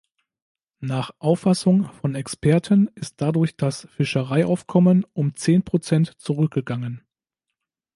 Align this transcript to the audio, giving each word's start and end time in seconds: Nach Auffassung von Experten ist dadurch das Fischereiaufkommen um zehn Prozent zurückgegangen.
Nach 0.79 1.11
Auffassung 1.19 1.83
von 1.91 2.15
Experten 2.15 2.89
ist 2.95 3.21
dadurch 3.21 3.55
das 3.55 3.87
Fischereiaufkommen 3.91 5.05
um 5.13 5.35
zehn 5.35 5.61
Prozent 5.61 6.19
zurückgegangen. 6.19 7.03